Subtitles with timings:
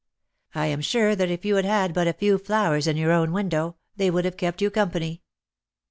[0.55, 3.31] "I am sure that if you had had but a few flowers in your own
[3.31, 5.21] window, they would have kept you company."